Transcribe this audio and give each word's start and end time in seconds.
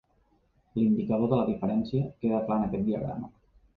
L'indicador 0.77 1.29
de 1.33 1.39
la 1.41 1.45
diferència 1.49 2.07
queda 2.25 2.43
clar 2.49 2.59
en 2.63 2.67
aquest 2.69 2.89
diagrama. 2.89 3.35